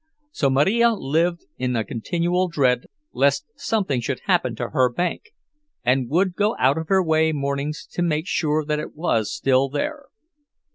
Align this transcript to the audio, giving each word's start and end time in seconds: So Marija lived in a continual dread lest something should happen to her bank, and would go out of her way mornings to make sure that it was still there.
So 0.31 0.49
Marija 0.49 0.93
lived 0.95 1.45
in 1.59 1.75
a 1.75 1.83
continual 1.85 2.47
dread 2.47 2.87
lest 3.13 3.45
something 3.55 4.01
should 4.01 4.21
happen 4.21 4.55
to 4.55 4.69
her 4.71 4.91
bank, 4.91 5.25
and 5.85 6.09
would 6.09 6.33
go 6.33 6.55
out 6.57 6.79
of 6.79 6.87
her 6.87 7.03
way 7.03 7.31
mornings 7.31 7.85
to 7.91 8.01
make 8.01 8.25
sure 8.25 8.65
that 8.65 8.79
it 8.79 8.95
was 8.95 9.31
still 9.31 9.69
there. 9.69 10.05